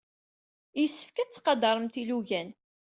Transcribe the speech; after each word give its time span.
Yessefk 0.79 1.15
ad 1.17 1.29
tettqadaremt 1.29 1.95
ilugan. 2.01 2.49